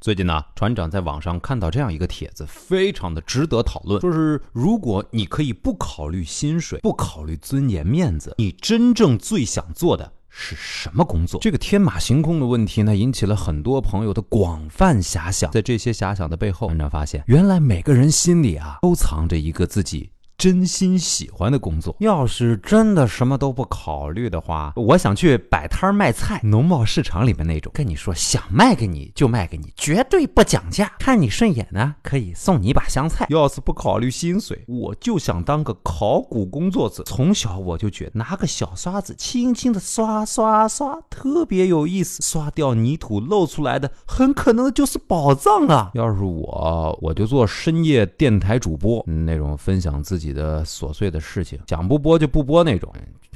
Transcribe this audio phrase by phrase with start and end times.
[0.00, 4.00] 最近呢，船长在网上看到这样一个帖子，非常的值得讨论。
[4.00, 11.40] 说是如果你可以不考虑薪水，不考虑尊严面子，你真正最想做的是什么工作？
[11.40, 15.50] 这个天马行空的问题呢，引起了很多朋友的广泛遐想。
[15.50, 20.12] 在这些遐想的背后，船长发现，原来每个人心里啊，都藏着一个自己。
[20.38, 33.26] 真心喜欢的工作，要是真的什么都不考虑的话，我想去摆摊卖菜，农贸市场里面那种，跟你说想卖给你就卖给你，绝对不讲价，看你顺眼呢，可以送你一把香菜。
[33.30, 37.02] 要是不考虑薪水，我就想当个考古工作者。
[37.02, 45.90] 从小我就觉得拿个小刷子轻轻的刷刷刷，特别有意思，刷掉泥土露出来的很可能就是宝藏啊。
[45.94, 50.27] 要是我，我就做深夜电台主播，那种分享自己。
[50.32, 52.92] 的琐碎的事情，想不播就不播那种。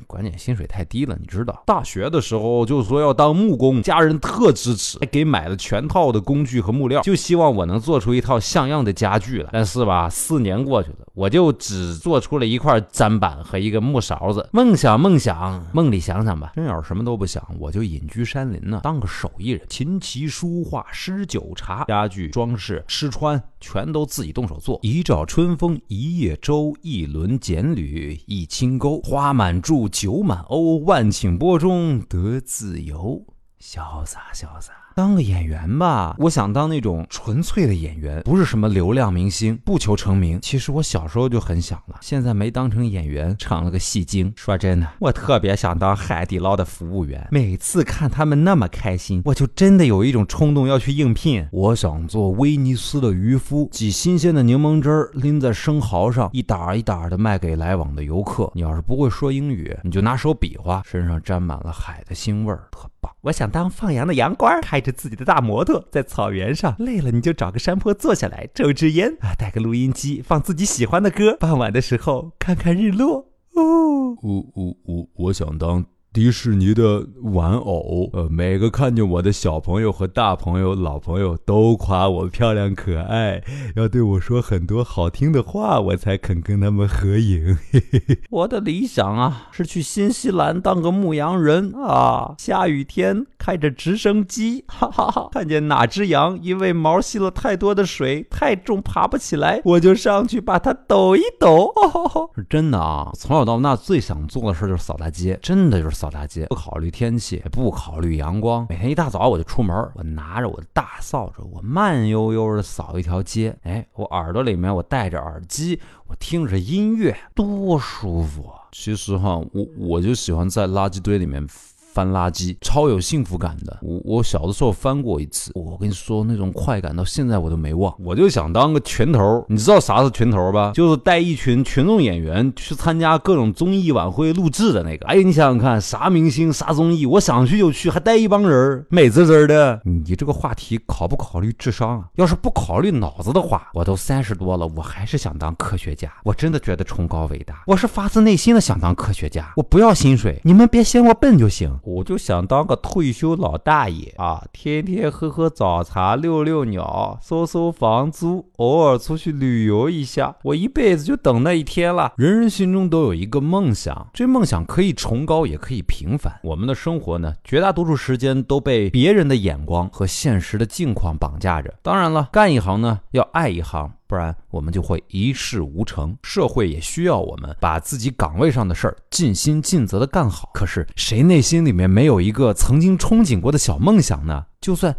[0.07, 1.63] 关键薪水太低了，你知道？
[1.65, 9.49] 大学的时候就说要当木工，家人特支持，还给买了全套的工具和木料，就希望我能做出一套像样的家具来。
[9.53, 14.47] 但是吧，四年过去了，我就只做出了一块砧板和一个木勺子。
[14.53, 16.53] 梦想，梦想，梦里想想吧。
[16.57, 24.79] 真要什么都不想，我就隐居山林呢，当个手艺人，琴棋书画诗酒茶，家具装饰吃穿全都自己动手做。
[24.83, 29.89] 一照春风一叶舟，一轮剪缕一轻钩，花满柱。
[29.89, 33.25] 酒满瓯，万顷波中得自由，
[33.63, 34.73] 潇洒潇洒。
[34.95, 40.39] 当个演员吧，我想当那种纯粹的演员，不是什么流量明星，不求成名。
[40.43, 44.31] 其实我小时候就很想了，现在没当成演员，成了个戏精。
[44.37, 51.47] 说真的，我特别想当海底捞的服务员，每次看他们那么开心，我就真的有一种冲动要去应聘。
[51.53, 58.51] 我想做威尼斯的渔夫，挤新鲜的柠檬汁儿，拎在生蚝上，一打一打的卖给来往的游客。
[58.55, 62.91] 你要是不会说英语，你就拿手比划，身上沾满了海的腥味儿，特
[63.23, 71.37] 我想当放羊的羊倌，开着自己的大摩托，在草原上累了，你就找个山坡坐下来，抽支烟啊，带个录音机，放自己喜欢的歌。
[71.39, 73.29] 傍晚的时候看看日落。
[73.55, 75.85] 哦，我我我，我想当。
[76.13, 83.43] 迪士尼的玩偶，呃，每个看见我的小朋友和大朋友、老朋友都夸我漂亮可爱，
[83.77, 87.57] 要对我说很多好听的话，我才肯跟他们合影。
[88.29, 101.73] 我的理想啊，是去新西兰当个牧羊人啊，下雨天开着直升机，哈哈哈，看见哪只羊因为毛吸了太多的水，太重爬不起来，我就上去把它抖一抖。
[102.37, 106.02] 是真的啊，从小到大最想做的事就是扫大街，真的就是。
[106.03, 108.67] 扫大街，不考虑天气，不考虑阳光。
[108.69, 113.57] 每天一大早我就出门，我拿着我的大扫帚，我慢悠悠的扫一条街。
[113.63, 118.67] 哎，我耳朵里面我戴着耳机，我听着音乐，多舒服啊！
[118.73, 121.47] 其实哈，我我就喜欢在垃圾堆里面。
[121.93, 127.95] 翻垃圾超有幸福感的，我我小的时候翻过一次，我跟你说那种快感到现在我都没忘。
[127.99, 130.73] 我就想当个群头，你知道啥是群头吧？
[130.75, 135.05] 就是带一群群众演员去参加各种综艺晚会录制的那个。
[135.07, 139.79] 哎，你想想看，啥明星啥综艺，我想去就去，还带一帮人，美滋滋的。
[139.85, 142.05] 你这个话题考不考虑智商啊？
[142.15, 146.11] 要是不考虑脑子的话，我都三十多了，我还是想当科学家。
[146.25, 149.53] 我真的觉得崇高伟大，我是发自内心的想当科学家。
[149.57, 151.71] 我不要薪水，你们别嫌我笨就行。
[151.85, 160.37] 我就想当个退休老大爷啊，天天喝喝早茶，遛遛鸟，收收房租，偶尔出去旅游一下。
[160.43, 162.13] 我一辈子就等那一天了。
[162.17, 166.33] 人人心中都有一个梦想，这梦想可以崇高，也可以平凡。
[166.43, 171.75] 我们的生活呢，绝大多数时间都被别人的眼光和现实的境况绑架着。
[171.83, 173.93] 当然了，干一行呢，要爱一行。
[174.13, 176.15] 不然我们就会一事无成。
[176.23, 180.51] 社会也需要我们把自己岗位上的事儿尽心尽责的干好。
[180.53, 184.45] 可是谁内心里面没有一个曾经憧憬过的小梦想呢？
[184.61, 184.95] 就算，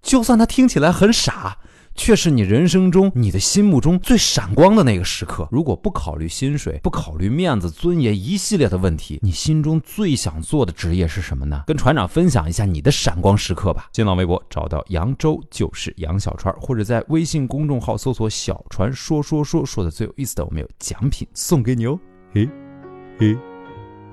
[0.00, 1.58] 就算他听起来很傻。
[1.94, 5.48] 却是你人生中你的心目中最闪光的那个时刻。
[5.50, 11.64] 如果不考虑薪水，不考虑面子、尊严一系列的问题，你心中最想做的职业是什么呢？
[11.66, 13.88] 跟船长分享一下你的闪光时刻吧。
[13.92, 21.98] 新浪微博找到扬州就是杨小川，或者在微信公众号搜索“小船说说说”，说的最有意思的，我们有奖品送给你哦。
[22.32, 22.48] 嘿，
[23.18, 23.36] 嘿，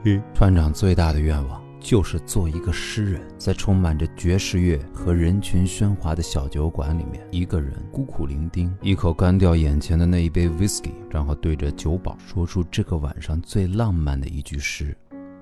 [0.04, 1.69] 嘿，船长最大的愿望。
[1.80, 14.96] 就是做一个诗人，在充满着爵士乐和人群喧哗的小酒馆里面，一个人孤苦伶仃，一口干掉眼前的那一杯 whisky，然后对着酒保说出这个晚上最浪漫的一句诗：“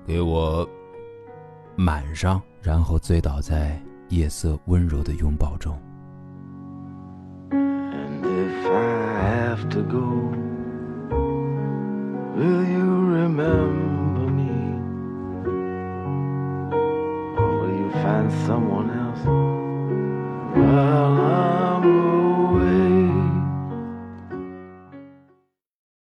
[0.06, 0.68] 给我
[1.76, 5.78] 满上。”然后醉倒在夜色温柔的拥抱中。
[18.08, 19.22] find someone else.
[20.56, 21.97] Well, I'm